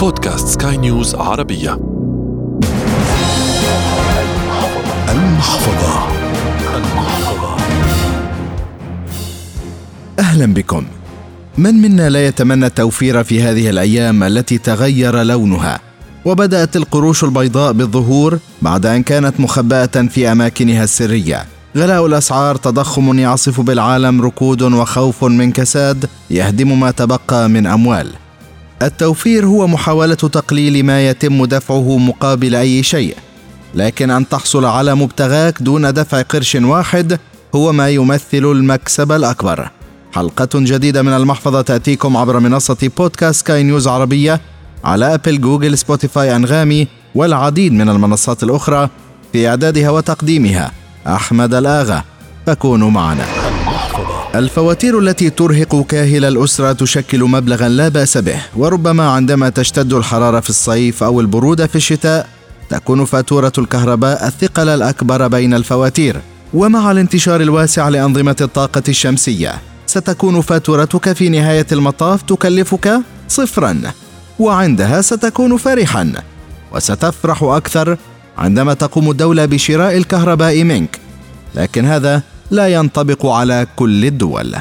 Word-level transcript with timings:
بودكاست 0.00 0.48
سكاي 0.48 0.76
نيوز 0.76 1.14
عربية. 1.14 1.80
المحفظة. 5.08 6.08
المحفظة. 6.76 7.56
أهلا 10.18 10.54
بكم. 10.54 10.84
من 11.58 11.74
منا 11.74 12.08
لا 12.10 12.26
يتمنى 12.26 12.66
التوفير 12.66 13.24
في 13.24 13.42
هذه 13.42 13.70
الأيام 13.70 14.22
التي 14.22 14.58
تغير 14.58 15.22
لونها؟ 15.22 15.80
وبدأت 16.24 16.76
القروش 16.76 17.24
البيضاء 17.24 17.72
بالظهور 17.72 18.38
بعد 18.62 18.86
أن 18.86 19.02
كانت 19.02 19.40
مخبأة 19.40 20.08
في 20.10 20.32
أماكنها 20.32 20.84
السرية. 20.84 21.46
غلاء 21.76 22.06
الأسعار 22.06 22.56
تضخم 22.56 23.18
يعصف 23.18 23.60
بالعالم 23.60 24.22
ركود 24.22 24.62
وخوف 24.62 25.24
من 25.24 25.52
كساد 25.52 26.06
يهدم 26.30 26.80
ما 26.80 26.90
تبقى 26.90 27.48
من 27.48 27.66
أموال. 27.66 28.19
التوفير 28.82 29.46
هو 29.46 29.66
محاولة 29.66 30.14
تقليل 30.14 30.84
ما 30.84 31.08
يتم 31.08 31.44
دفعه 31.44 31.98
مقابل 31.98 32.54
أي 32.54 32.82
شيء 32.82 33.16
لكن 33.74 34.10
أن 34.10 34.28
تحصل 34.28 34.64
على 34.64 34.94
مبتغاك 34.94 35.62
دون 35.62 35.92
دفع 35.92 36.22
قرش 36.22 36.54
واحد 36.54 37.18
هو 37.54 37.72
ما 37.72 37.88
يمثل 37.88 38.22
المكسب 38.32 39.12
الأكبر. 39.12 39.70
حلقة 40.12 40.48
جديدة 40.54 41.02
من 41.02 41.12
المحفظة 41.12 41.62
تأتيكم 41.62 42.16
عبر 42.16 42.38
منصة 42.38 42.90
بودكاست 42.98 43.40
سكاي 43.40 43.62
نيوز 43.62 43.88
عربية 43.88 44.40
على 44.84 45.14
أبل 45.14 45.40
جوجل 45.40 45.78
سبوتيفاي 45.78 46.36
أنغامي 46.36 46.88
والعديد 47.14 47.72
من 47.72 47.88
المنصات 47.88 48.42
الأخرى 48.42 48.88
في 49.32 49.48
إعدادها 49.48 49.90
وتقديمها. 49.90 50.72
أحمد 51.06 51.54
الآغا 51.54 52.04
فكونوا 52.46 52.90
معنا. 52.90 53.39
الفواتير 54.34 54.98
التي 54.98 55.30
ترهق 55.30 55.86
كاهل 55.86 56.24
الأسرة 56.24 56.72
تشكل 56.72 57.24
مبلغا 57.24 57.68
لا 57.68 57.88
بأس 57.88 58.18
به 58.18 58.42
وربما 58.56 59.10
عندما 59.10 59.48
تشتد 59.48 59.92
الحرارة 59.92 60.40
في 60.40 60.50
الصيف 60.50 61.02
أو 61.02 61.20
البرودة 61.20 61.66
في 61.66 61.76
الشتاء 61.76 62.28
تكون 62.68 63.04
فاتورة 63.04 63.52
الكهرباء 63.58 64.26
الثقل 64.26 64.68
الأكبر 64.68 65.28
بين 65.28 65.54
الفواتير. 65.54 66.20
ومع 66.54 66.90
الانتشار 66.90 67.40
الواسع 67.40 67.88
لأنظمة 67.88 68.36
الطاقة 68.40 68.82
الشمسية 68.88 69.54
ستكون 69.86 70.40
فاتورتك 70.40 71.12
في 71.12 71.28
نهاية 71.28 71.66
المطاف 71.72 72.22
تكلفك 72.22 73.00
صفرا. 73.28 73.80
وعندها 74.38 75.00
ستكون 75.00 75.56
فرحا. 75.56 76.12
وستفرح 76.72 77.42
أكثر 77.42 77.96
عندما 78.38 78.74
تقوم 78.74 79.10
الدولة 79.10 79.44
بشراء 79.44 79.96
الكهرباء 79.96 80.64
منك. 80.64 80.98
لكن 81.54 81.84
هذا 81.84 82.22
لا 82.50 82.68
ينطبق 82.68 83.26
على 83.26 83.66
كل 83.76 84.04
الدول. 84.04 84.56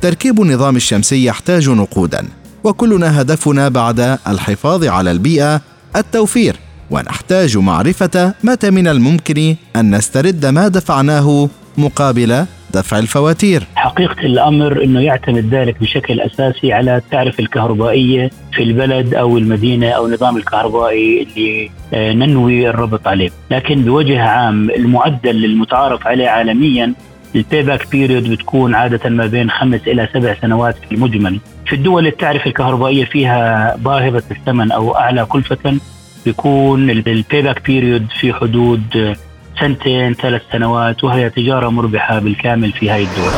تركيب 0.00 0.42
النظام 0.42 0.76
الشمسي 0.76 1.24
يحتاج 1.24 1.68
نقودا 1.68 2.28
وكلنا 2.64 3.20
هدفنا 3.20 3.68
بعد 3.68 4.18
الحفاظ 4.28 4.84
على 4.84 5.10
البيئة 5.10 5.60
التوفير 5.96 6.56
ونحتاج 6.90 7.58
معرفة 7.58 8.34
متى 8.44 8.70
من 8.70 8.88
الممكن 8.88 9.56
أن 9.76 9.94
نسترد 9.94 10.46
ما 10.46 10.68
دفعناه 10.68 11.48
مقابل 11.78 12.46
دفع 12.74 12.98
الفواتير. 12.98 13.62
حقيقة 13.76 14.20
الأمر 14.20 14.82
أنه 14.84 15.00
يعتمد 15.00 15.54
ذلك 15.54 15.80
بشكل 15.80 16.20
أساسي 16.20 16.72
على 16.72 16.96
التعرفة 16.96 17.40
الكهربائية 17.40 18.30
في 18.52 18.62
البلد 18.62 19.14
أو 19.14 19.38
المدينة 19.38 19.90
أو 19.90 20.06
النظام 20.06 20.36
الكهربائي 20.36 21.22
اللي 21.22 21.70
آه، 21.94 22.12
ننوي 22.12 22.68
الربط 22.70 23.08
عليه. 23.08 23.30
لكن 23.50 23.82
بوجه 23.82 24.22
عام 24.22 24.70
المعدل 24.70 25.44
المتعارف 25.44 26.06
عليه 26.06 26.28
عالميا 26.28 26.94
ال 27.34 27.62
payback 27.62 27.90
period 27.90 28.30
بتكون 28.30 28.74
عادة 28.74 29.10
ما 29.10 29.26
بين 29.26 29.50
خمس 29.50 29.80
إلى 29.86 30.08
سبع 30.14 30.36
سنوات 30.42 30.76
في 30.88 30.94
المجمل. 30.94 31.40
في 31.66 31.76
الدول 31.76 32.06
التعرفة 32.06 32.46
الكهربائية 32.46 33.04
فيها 33.04 33.76
باهظة 33.76 34.22
الثمن 34.30 34.72
أو 34.72 34.96
أعلى 34.96 35.24
كلفة 35.24 35.78
بيكون 36.26 36.90
ال 36.90 37.24
payback 37.32 37.66
period 37.66 38.06
في 38.20 38.32
حدود 38.32 39.16
سنتين 39.60 40.14
ثلاث 40.14 40.42
سنوات 40.52 41.04
وهي 41.04 41.30
تجارة 41.30 41.68
مربحة 41.68 42.18
بالكامل 42.18 42.72
في 42.72 42.90
هذه 42.90 43.02
الدول. 43.02 43.32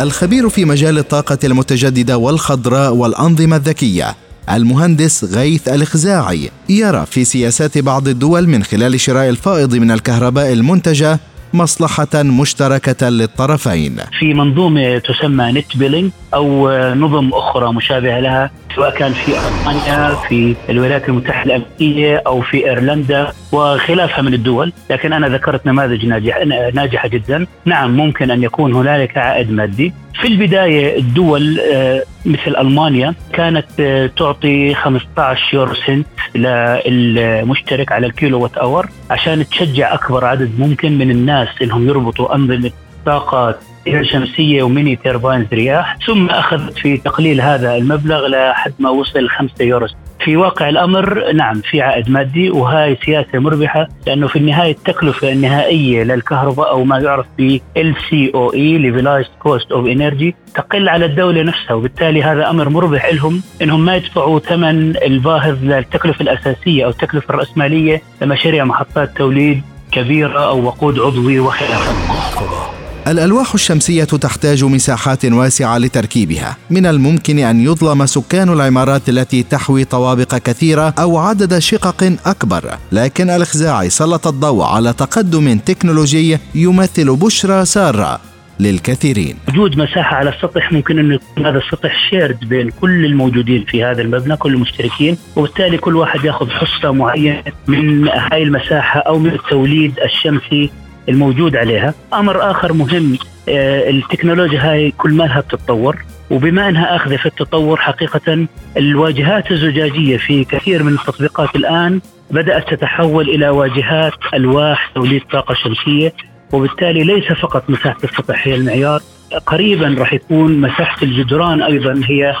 الخبير 0.00 0.48
في 0.48 0.64
مجال 0.64 0.98
الطاقة 0.98 1.38
المتجددة 1.44 2.18
والخضراء 2.18 2.94
والأنظمة 2.94 3.56
الذكية 3.56 4.14
المهندس 4.50 5.36
غيث 5.36 5.68
الخزاعي 5.68 6.50
يرى 6.68 7.06
في 7.06 7.24
سياسات 7.24 7.78
بعض 7.78 8.08
الدول 8.08 8.48
من 8.48 8.62
خلال 8.62 9.00
شراء 9.00 9.28
الفائض 9.28 9.74
من 9.74 9.90
الكهرباء 9.90 10.52
المنتجة 10.52 11.20
مصلحة 11.54 12.08
مشتركة 12.14 13.08
للطرفين. 13.08 13.96
في 14.18 14.34
منظومة 14.34 14.98
تسمى 14.98 15.52
net 15.52 15.76
billing 15.76 16.10
أو 16.34 16.70
نظم 16.94 17.30
أخرى 17.32 17.72
مشابهة 17.72 18.20
لها 18.20 18.50
سواء 18.74 18.90
كان 18.90 19.12
في 19.12 19.32
ألمانيا 19.48 20.14
في 20.14 20.56
الولايات 20.70 21.08
المتحدة 21.08 21.56
الأمريكية 21.56 22.22
أو 22.26 22.40
في 22.40 22.66
إيرلندا 22.68 23.32
وخلافها 23.52 24.22
من 24.22 24.34
الدول 24.34 24.72
لكن 24.90 25.12
أنا 25.12 25.28
ذكرت 25.28 25.66
نماذج 25.66 26.06
ناجحة, 26.06 26.44
ناجحة 26.74 27.08
جدا. 27.08 27.46
نعم 27.64 27.96
ممكن 27.96 28.30
أن 28.30 28.42
يكون 28.42 28.74
هنالك 28.74 29.18
عائد 29.18 29.50
مادي. 29.52 29.92
في 30.20 30.28
البداية 30.28 30.98
الدول 30.98 31.60
آه، 31.72 32.02
مثل 32.26 32.56
ألمانيا 32.58 33.14
كانت 33.32 33.66
آه، 33.80 34.06
تعطي 34.06 34.74
15 34.74 35.54
يورو 35.54 35.74
سنت 35.74 36.06
للمشترك 36.34 37.92
على 37.92 38.06
الكيلو 38.06 38.42
وات 38.42 38.56
hour 38.56 38.86
عشان 39.10 39.48
تشجع 39.48 39.94
أكبر 39.94 40.24
عدد 40.24 40.50
ممكن 40.58 40.98
من 40.98 41.10
الناس 41.10 41.48
إنهم 41.62 41.88
يربطوا 41.88 42.34
أنظمة 42.34 42.70
طاقات 43.06 43.58
شمسية 44.02 44.62
و 44.62 44.69
mini 44.69 44.96
turbines 44.96 45.46
رياح 45.52 45.96
ثم 46.06 46.26
أخذت 46.26 46.78
في 46.78 46.96
تقليل 46.96 47.40
هذا 47.40 47.76
المبلغ 47.76 48.26
لحد 48.26 48.72
ما 48.78 48.90
وصل 48.90 49.28
5 49.28 49.64
يورو 49.64 49.86
في 50.24 50.36
واقع 50.36 50.68
الأمر 50.68 51.32
نعم 51.32 51.60
في 51.60 51.82
عائد 51.82 52.10
مادي 52.10 52.50
وهاي 52.50 52.98
سياسة 53.04 53.38
مربحة 53.38 53.88
لأنه 54.06 54.28
في 54.28 54.36
النهاية 54.36 54.72
التكلفة 54.72 55.32
النهائية 55.32 56.02
للكهرباء 56.02 56.70
أو 56.70 56.84
ما 56.84 56.98
يعرف 56.98 57.26
ب 57.38 57.58
LCOE 57.78 58.54
levelized 58.54 59.30
cost 59.38 59.72
of 59.72 59.86
energy 59.86 60.34
تقل 60.54 60.88
على 60.88 61.04
الدولة 61.04 61.42
نفسها 61.42 61.74
وبالتالي 61.74 62.22
هذا 62.22 62.50
أمر 62.50 62.68
مربح 62.68 63.12
لهم 63.12 63.42
إنهم 63.62 63.84
ما 63.84 63.96
يدفعوا 63.96 64.38
ثمن 64.38 64.96
الباهظ 64.96 65.64
للتكلفة 65.64 66.22
الأساسية 66.22 66.84
أو 66.84 66.90
التكلفة 66.90 67.34
الرأسمالية 67.34 68.02
لمشاريع 68.22 68.64
محطات 68.64 69.16
توليد 69.16 69.62
كبيرة 69.92 70.40
أو 70.40 70.64
وقود 70.64 70.98
عضوي 70.98 71.40
وخلافه. 71.40 72.79
الألواح 73.10 73.54
الشمسية 73.54 74.04
تحتاج 74.04 74.64
مساحات 74.64 75.24
واسعة 75.24 75.78
لتركيبها. 75.78 76.56
من 76.70 76.86
الممكن 76.86 77.38
أن 77.38 77.60
يظلم 77.60 78.06
سكان 78.06 78.48
العمارات 78.48 79.08
التي 79.08 79.42
تحوي 79.42 79.84
طوابق 79.84 80.34
كثيرة 80.34 80.94
أو 80.98 81.18
عدد 81.18 81.58
شقق 81.58 82.16
أكبر. 82.26 82.78
لكن 82.92 83.30
الخزاعي 83.30 83.90
سلط 83.90 84.26
الضوء 84.26 84.64
على 84.64 84.92
تقدم 84.92 85.58
تكنولوجي 85.58 86.38
يمثل 86.54 87.16
بشرى 87.16 87.64
سارة 87.64 88.20
للكثيرين. 88.60 89.36
وجود 89.48 89.78
مساحة 89.78 90.16
على 90.16 90.30
السطح 90.30 90.72
ممكن 90.72 90.98
أن 90.98 91.12
يكون 91.12 91.46
هذا 91.46 91.58
السطح 91.58 92.10
shared 92.10 92.48
بين 92.48 92.70
كل 92.80 93.04
الموجودين 93.04 93.64
في 93.64 93.84
هذا 93.84 94.02
المبنى 94.02 94.36
كل 94.36 94.54
المشتركين. 94.54 95.16
وبالتالي 95.36 95.78
كل 95.78 95.96
واحد 95.96 96.24
يأخذ 96.24 96.50
حصة 96.50 96.92
معينة 96.92 97.42
من 97.66 98.08
هاي 98.08 98.42
المساحة 98.42 99.00
أو 99.00 99.18
من 99.18 99.30
التوليد 99.30 99.94
الشمسي 100.04 100.70
الموجود 101.10 101.56
عليها. 101.56 101.94
أمر 102.14 102.50
آخر 102.50 102.72
مهم 102.72 103.18
آه، 103.48 103.90
التكنولوجيا 103.90 104.70
هاي 104.72 104.90
كل 104.90 105.12
مالها 105.14 105.40
بتتطور 105.40 105.96
وبما 106.30 106.68
أنها 106.68 106.96
أخذة 106.96 107.16
في 107.16 107.26
التطور 107.26 107.76
حقيقة 107.76 108.46
الواجهات 108.76 109.50
الزجاجية 109.50 110.16
في 110.16 110.44
كثير 110.44 110.82
من 110.82 110.92
التطبيقات 110.92 111.56
الآن 111.56 112.00
بدأت 112.30 112.74
تتحول 112.74 113.28
إلى 113.28 113.48
واجهات 113.48 114.12
ألواح 114.34 114.90
توليد 114.94 115.22
طاقة 115.32 115.54
شمسية 115.54 116.12
وبالتالي 116.52 117.04
ليس 117.04 117.32
فقط 117.32 117.70
مساحة 117.70 117.98
السطح 118.04 118.46
هي 118.46 118.54
المعيار. 118.54 119.00
قريبا 119.46 119.94
راح 119.98 120.12
يكون 120.12 120.60
مساحة 120.60 121.02
الجدران 121.02 121.62
أيضا 121.62 122.00
هي 122.04 122.34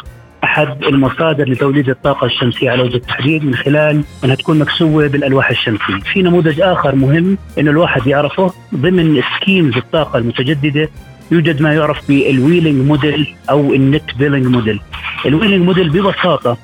أحد 0.44 0.84
المصادر 0.84 1.48
لتوليد 1.48 1.88
الطاقة 1.88 2.24
الشمسية 2.24 2.70
على 2.70 2.82
وجه 2.82 2.96
التحديد 2.96 3.44
من 3.44 3.54
خلال 3.54 4.04
أنها 4.24 4.34
تكون 4.34 4.58
مكسوة 4.58 5.06
بالألواح 5.08 5.50
الشمسية. 5.50 6.00
في 6.12 6.22
نموذج 6.22 6.60
آخر 6.60 6.94
مهم 6.94 7.38
إنه 7.58 7.70
الواحد 7.70 8.06
يعرفه 8.06 8.52
ضمن 8.74 9.22
schemes 9.36 9.76
الطاقة 9.76 10.18
المتجددة 10.18 10.88
يوجد 11.30 11.62
ما 11.62 11.74
يعرف 11.74 12.08
بال 12.08 12.24
wheeling 12.24 12.86
model 12.88 13.34
أو 13.50 13.74
ال 13.74 13.84
net 13.84 14.14
billing 14.18 14.46
model. 14.46 14.80
ال 15.26 15.30
wheeling 15.30 15.64
model 15.66 15.90
ببساطة 15.90 16.56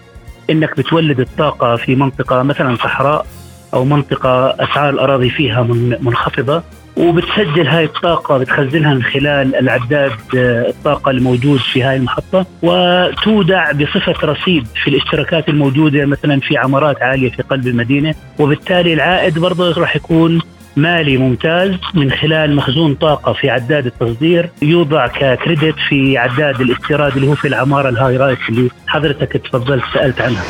إنك 0.51 0.77
بتولد 0.79 1.21
الطاقة 1.21 1.77
في 1.77 1.95
منطقة 1.95 2.43
مثلا 2.43 2.77
صحراء 2.77 3.27
أو 3.75 3.85
منطقة 3.85 4.49
أسعار 4.49 4.91
الأراضي 4.91 5.31
فيها 5.31 5.63
منخفضة 6.01 6.63
وبتسجل 6.97 7.67
هاي 7.67 7.85
الطاقة 7.85 8.39
بتخزنها 8.39 8.95
من 8.95 9.03
خلال 9.03 9.57
العداد 9.57 10.13
آه، 10.37 10.69
الطاقة 10.69 11.11
الموجود 11.11 11.59
في 11.59 11.83
هاي 11.83 11.97
المحطة 11.97 12.47
وتودع 12.63 13.73
بصفة 13.73 14.27
رصيد 14.27 14.67
في 14.85 14.91
الاشتراكات 14.91 15.49
الموجودة 15.49 16.07
مثلا 16.07 16.41
في 16.41 16.57
عمارات 16.57 17.03
عالية 17.03 17.31
في 17.31 17.43
قلب 17.43 17.67
المدينة 17.67 18.15
وبالتالي 18.39 18.93
العائد 18.95 19.39
برضه 19.39 19.73
راح 19.73 19.97
يكون 19.97 20.41
مالي 20.77 21.17
ممتاز 21.17 21.71
من 21.95 22.11
خلال 22.11 22.57
مخزون 22.57 22.95
طاقة 22.95 23.33
في 23.33 23.51
عداد 23.51 23.87
التصدير 23.87 24.51
يوضع 24.63 25.07
ك 25.07 25.17
credit 25.17 25.75
في 25.89 26.19
عداد 26.19 26.61
الاستيراد 26.61 27.17
اللي 27.17 27.29
هو 27.29 27.35
في 27.35 27.49
العمارة 27.49 27.89
ال 27.89 28.17
high 28.17 28.28
rise 28.28 28.39
اللي 28.49 28.71
حضرتك 28.87 29.33
تفضلت 29.33 29.85
سألت 29.95 30.21
عنها. 30.21 30.43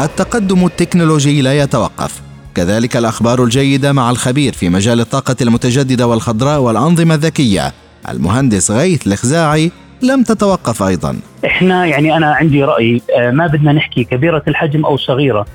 التقدم 0.00 0.66
التكنولوجي 0.66 1.42
لا 1.42 1.58
يتوقف 1.58 2.33
كذلك 2.54 2.96
الأخبار 2.96 3.44
الجيدة 3.44 3.92
مع 3.92 4.10
الخبير 4.10 4.52
في 4.52 4.68
مجال 4.68 5.00
الطاقة 5.00 5.36
المتجددة 5.42 6.06
والخضراء 6.06 6.60
والأنظمة 6.60 7.14
الذكية. 7.14 7.72
المهندس 8.08 8.70
غيث 8.70 9.06
الخزاعي 9.06 9.70
لم 10.02 10.22
تتوقف 10.22 10.82
أيضا. 10.82 11.16
إحنا 11.46 11.86
يعني 11.86 12.16
أنا 12.16 12.34
عندي 12.34 12.64
رأي 12.64 13.02
آه، 13.18 13.30
ما 13.30 13.46
بدنا 13.46 13.72
نحكي 13.72 14.04
كبيرة 14.04 14.42
الحجم 14.48 14.84
أو 14.84 14.96
صغيرة. 14.96 15.46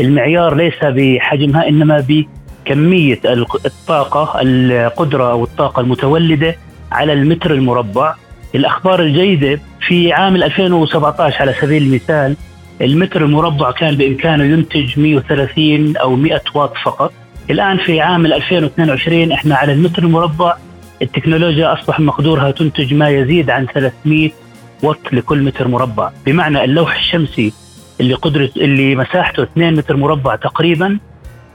المعيار 0.00 0.54
ليس 0.54 0.74
بحجمها 0.82 1.68
إنما 1.68 2.04
بكمية 2.08 3.20
الطاقة 3.66 4.40
القدرة 4.42 5.32
أو 5.32 5.44
الطاقة 5.44 5.80
المتولدة 5.80 6.56
على 6.92 7.12
المتر 7.12 7.54
المربع. 7.54 8.14
الأخبار 8.54 9.02
الجيدة 9.02 9.60
في 9.86 10.12
عام 10.12 10.36
2017 10.36 11.40
على 11.40 11.54
سبيل 11.60 11.82
المثال 11.82 12.36
المتر 12.80 13.24
المربع 13.24 13.70
كان 13.70 13.96
بإمكانه 13.96 14.44
ينتج 14.44 15.00
130 15.00 15.96
أو 15.96 16.16
100 16.16 16.40
واط 16.54 16.74
فقط. 16.84 17.12
الآن 17.50 17.78
في 17.78 18.00
عام 18.00 18.26
2022 18.26 19.32
إحنا 19.32 19.54
على 19.54 19.72
المتر 19.72 20.02
المربع. 20.02 20.56
التكنولوجيا 21.02 21.72
أصبح 21.72 22.00
مقدورها 22.00 22.50
تنتج 22.50 22.94
ما 22.94 23.08
يزيد 23.08 23.50
عن 23.50 23.66
300 23.66 24.30
واط 24.82 25.12
لكل 25.12 25.42
متر 25.42 25.68
مربع. 25.68 26.10
بمعنى 26.26 26.64
اللوح 26.64 26.96
الشمسي 26.96 27.52
اللي 28.00 28.14
قدرة 28.14 28.50
اللي 28.56 28.96
مساحته 28.96 29.42
2 29.42 29.74
متر 29.74 29.96
مربع 29.96 30.36
تقريبا 30.36 30.98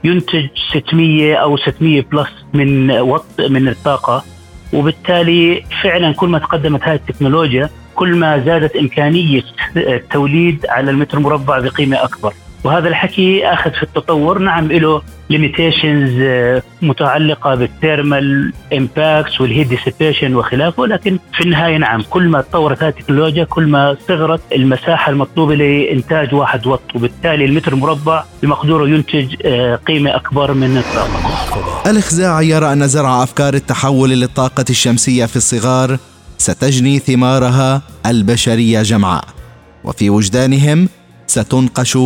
ينتج 0.04 0.48
600 0.72 1.34
أو 1.34 1.56
600 1.56 2.02
plus 2.12 2.28
من 2.54 2.90
وات 2.90 3.24
من 3.38 3.68
الطاقة. 3.68 4.24
وبالتالي 4.72 5.64
فعلا 5.82 6.12
كل 6.12 6.28
ما 6.28 6.38
تقدمت 6.38 6.82
هذه 6.82 6.94
التكنولوجيا 6.94 7.70
كل 7.94 8.16
ما 8.16 8.38
زادت 8.38 8.76
إمكانية 8.76 9.42
التوليد 9.76 10.66
على 10.68 10.90
المتر 10.90 11.18
مربع 11.18 11.58
بقيمة 11.58 12.04
أكبر 12.04 12.32
وهذا 12.64 12.88
الحكي 12.88 13.46
آخذ 13.46 13.70
في 13.70 13.82
التطور 13.82 14.38
نعم 14.38 14.72
له 14.72 15.02
limitations 15.30 16.20
آه، 16.20 16.62
متعلقة 16.82 17.54
بال 17.54 17.76
thermal 17.76 18.52
impacts 18.72 19.40
وال 19.40 19.49
heat 19.49 19.66
dissipation 19.66 20.34
وخلافه 20.34 20.86
لكن 20.86 21.18
في 21.34 21.44
النهاية 21.44 21.76
نعم 21.76 22.02
كل 22.10 22.28
ما 22.28 22.40
تطورت 22.40 22.82
هذه 22.82 22.88
التكنولوجيا 22.88 23.44
كل 23.44 23.66
ما 23.66 23.96
صغرت 24.08 24.40
المساحة 24.52 25.12
المطلوبة 25.12 25.54
لإنتاج 25.54 26.34
واحد 26.34 26.66
وات 26.66 26.80
وبالتالي 26.94 27.44
المتر 27.44 27.72
المربع 27.72 28.24
بمقدوره 28.42 28.88
ينتج 28.88 29.34
آه، 29.44 29.76
قيمة 29.76 30.16
أكبر 30.16 30.52
من 30.52 30.76
الطاقة. 30.76 31.90
الخزاعي 31.90 32.48
يرى 32.48 32.72
أن 32.72 32.88
زرع 32.88 33.22
أفكار 33.22 33.54
التحول 33.54 34.10
للطاقة 34.10 34.64
الشمسية 34.70 35.26
في 35.26 35.36
الصغار 35.36 35.98
ستجني 36.38 36.98
ثمارها 36.98 37.82
البشريه 38.06 38.82
جمعاء. 38.82 39.24
وفي 39.84 40.10
وجدانهم 40.10 40.88
ستنقش 41.26 41.98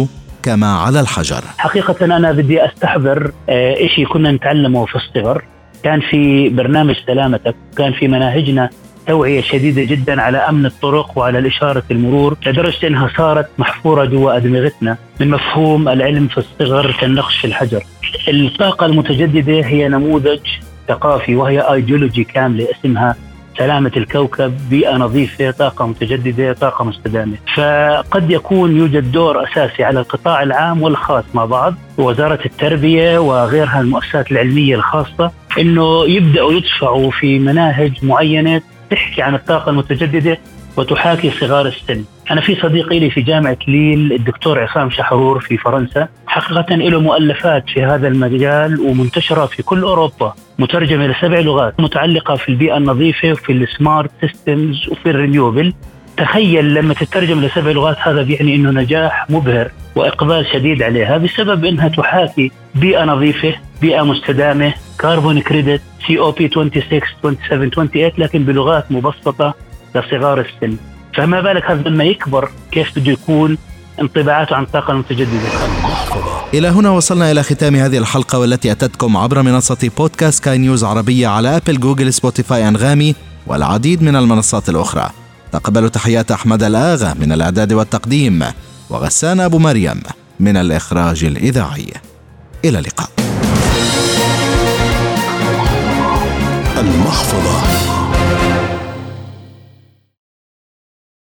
كما 0.42 0.76
على 0.76 1.00
الحجر. 1.00 1.44
حقيقة 1.58 2.04
أنا 2.04 2.32
بدي 2.32 2.64
أستحضر 2.64 3.32
آه، 3.48 3.86
شيء 3.94 4.06
كنا 4.06 4.32
نتعلمه 4.32 4.86
في 4.86 4.96
الصغر. 4.96 5.44
كان 5.82 6.00
في 6.00 6.48
برنامج 6.48 6.94
سلامتك 7.06 7.54
كان 7.76 7.92
في 7.92 8.08
مناهجنا 8.08 8.70
توعية 9.06 9.40
شديدة 9.40 9.84
جدا 9.84 10.22
على 10.22 10.38
أمن 10.38 10.66
الطرق 10.66 11.18
وعلى 11.18 11.38
الإشارة 11.38 11.82
المرور 11.90 12.36
لدرجة 12.46 12.86
أنها 12.86 13.10
صارت 13.16 13.48
محفورة 13.58 14.04
جوا 14.04 14.36
أدمغتنا. 14.36 14.96
من 15.20 15.30
مفهوم 15.30 15.88
العلم 15.88 16.28
في 16.28 16.38
الصغر 16.38 16.96
كالنقش 17.00 17.36
في 17.36 17.46
الحجر. 17.46 17.82
الطاقة 18.28 18.86
المتجددة 18.86 19.66
هي 19.66 19.88
نموذج 19.88 20.40
ثقافي 20.88 21.36
وهي 21.36 21.60
ايديولوجي 21.60 22.24
كاملة 22.24 22.66
اسمها 22.78 23.16
سلامة 23.58 23.92
الكوكب 23.96 24.54
بيئة 24.70 24.96
نظيفة 24.96 25.50
طاقة 25.50 25.86
متجددة 25.86 26.52
طاقة 26.52 26.84
مستدامة. 26.84 27.36
فقد 27.56 28.30
يكون 28.30 28.76
يوجد 28.76 29.12
دور 29.12 29.44
أساسي 29.44 29.84
على 29.84 30.00
القطاع 30.00 30.42
العام 30.42 30.82
والخاص 30.82 31.24
مع 31.34 31.44
بعض 31.44 31.74
وزارة 31.98 32.40
التربية 32.46 33.18
وغيرها 33.18 33.80
المؤسسات 33.80 34.32
العلمية 34.32 34.74
الخاصة 34.74 35.30
أنه 35.58 36.06
يبدأوا 36.06 36.52
يدفعوا 36.52 37.10
في 37.10 37.38
مناهج 37.38 38.04
معينة 38.04 38.62
تحكي 38.90 39.22
عن 39.22 39.34
الطاقة 39.34 39.70
المتجددة 39.70 40.38
وتحاكي 40.76 41.30
صغار 41.30 41.66
السن. 41.66 42.04
أنا 42.30 42.40
في 42.40 42.54
صديقي 42.54 42.98
لي 42.98 43.10
في 43.10 43.20
جامعة 43.20 43.58
ليل 43.68 44.12
الدكتور 44.12 44.58
عصام 44.58 44.90
شحرور 44.90 45.40
في 45.40 45.56
فرنسا. 45.56 46.08
حقيقة 46.26 46.76
له 46.76 47.00
مؤلفات 47.00 47.64
في 47.70 47.84
هذا 47.84 48.08
المجال 48.08 48.80
ومنتشرة 48.80 49.46
في 49.46 49.62
كل 49.62 49.82
أوروبا 49.82 50.34
مترجمة 50.58 51.06
لسبع 51.06 51.40
لغات 51.40 51.80
متعلقة 51.80 52.36
في 52.36 52.48
البيئة 52.48 52.76
النظيفة 52.76 53.32
وفي 53.32 53.52
ال 53.52 53.62
smart 53.62 54.10
systems 54.20 54.88
وفي 54.88 55.10
ال 55.10 55.16
renewable. 55.16 55.74
تخيل 56.16 56.74
لما 56.74 56.94
تترجم 56.94 57.40
لسبع 57.40 57.70
لغات 57.70 57.96
هذا 57.98 58.22
بيعني 58.22 58.54
إنه 58.54 58.70
نجاح 58.70 59.30
مبهر 59.30 59.70
وإقبال 59.96 60.46
شديد 60.52 60.82
عليها 60.82 61.18
بسبب 61.18 61.64
إنها 61.64 61.88
تحاكي 61.88 62.50
بيئة 62.74 63.04
نظيفة، 63.04 63.54
بيئة 63.80 64.02
مستدامة، 64.02 64.74
carbon 64.98 65.40
credit، 65.40 65.82
COP 66.06 66.48
26 66.48 67.00
27 67.20 67.70
28 67.70 68.12
لكن 68.18 68.44
بلغات 68.44 68.92
مبسطة 68.92 69.54
لصغار 69.94 70.40
السن. 70.40 70.76
فما 71.18 71.40
بالك 71.40 71.64
هذا 71.70 71.88
لما 71.88 72.04
يكبر 72.04 72.50
كيف 72.72 72.98
بده 72.98 73.12
يكون 73.12 73.58
انطباعاته 74.00 74.56
عن 74.56 74.62
الطاقه 74.62 74.92
المتجددة. 74.92 75.48
إلى 76.54 76.68
هنا 76.68 76.90
وصلنا 76.90 77.30
إلى 77.30 77.42
ختام 77.42 77.76
هذه 77.76 77.98
الحلقة 77.98 78.38
والتي 78.38 78.72
أتتكم 78.72 79.16
عبر 79.16 79.42
منصة 79.42 79.90
بودكاست 79.98 80.44
سكاي 80.44 80.58
نيوز 80.58 80.84
عربية 80.84 81.28
على 81.28 81.56
أبل 81.56 81.80
جوجل 81.80 82.12
سبوتيفاي 82.12 82.68
أنغامي 82.68 83.14
والعديد 83.46 84.02
من 84.02 84.16
المنصات 84.16 84.68
الأخرى. 84.68 85.10
تقبلوا 85.52 85.88
تحيات 85.88 86.30
أحمد 86.30 86.62
الآغا 86.62 87.14
من 87.14 87.32
الإعداد 87.32 87.72
والتقديم 87.72 88.44
وغسان 88.90 89.40
أبو 89.40 89.58
مريم 89.58 90.02
من 90.40 90.56
الإخراج 90.56 91.24
الإذاعي. 91.24 91.92
إلى 92.64 92.78
اللقاء. 92.78 93.08
المحفظة. 96.78 97.87